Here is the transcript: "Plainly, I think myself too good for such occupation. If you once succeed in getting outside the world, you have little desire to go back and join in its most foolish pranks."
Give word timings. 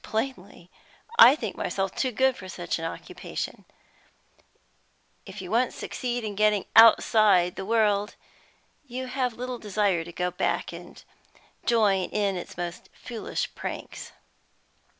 "Plainly, 0.03 0.71
I 1.19 1.35
think 1.35 1.55
myself 1.55 1.93
too 1.93 2.11
good 2.11 2.35
for 2.35 2.49
such 2.49 2.79
occupation. 2.79 3.65
If 5.27 5.43
you 5.43 5.51
once 5.51 5.75
succeed 5.75 6.23
in 6.23 6.33
getting 6.33 6.65
outside 6.75 7.55
the 7.55 7.67
world, 7.67 8.15
you 8.87 9.05
have 9.05 9.33
little 9.35 9.59
desire 9.59 10.03
to 10.03 10.11
go 10.11 10.31
back 10.31 10.73
and 10.73 11.03
join 11.67 12.09
in 12.09 12.35
its 12.35 12.57
most 12.57 12.89
foolish 12.93 13.53
pranks." 13.53 14.11